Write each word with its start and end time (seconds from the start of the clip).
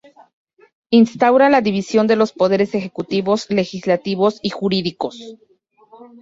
Instaura 0.89 1.47
la 1.51 1.61
división 1.61 2.07
de 2.07 2.15
los 2.15 2.33
poderes 2.33 2.73
ejecutivos, 2.73 3.47
legislativos 3.51 4.39
y 4.41 4.49
jurídicos. 4.49 5.35